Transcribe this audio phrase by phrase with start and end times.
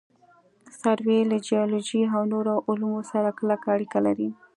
[0.81, 4.29] سروې له جیولوجي او نورو علومو سره کلکه اړیکه لري